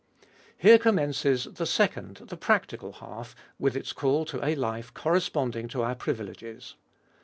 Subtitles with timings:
[0.57, 5.83] Here commences the second, the practical, half, with its call to a life corresponding to
[5.83, 6.73] our privileges.